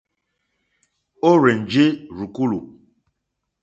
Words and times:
Ó 1.29 1.31
rzènjé 1.41 1.85
rzùkúlù. 2.15 2.59